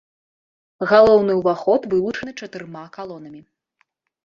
[0.91, 3.41] Галоўны ўваход вылучаны чатырма калонамі.